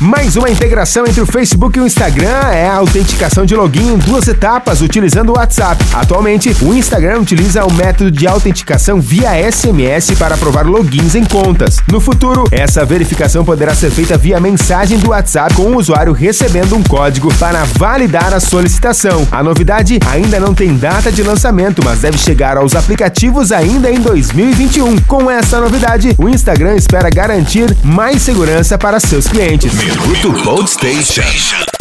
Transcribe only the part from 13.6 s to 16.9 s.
ser feita via mensagem do WhatsApp com o usuário recebendo um